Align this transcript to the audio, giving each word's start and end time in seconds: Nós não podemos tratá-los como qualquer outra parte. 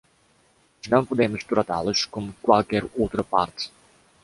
Nós 0.85 0.89
não 0.89 1.05
podemos 1.05 1.43
tratá-los 1.43 2.05
como 2.05 2.33
qualquer 2.41 2.89
outra 2.97 3.23
parte. 3.23 3.71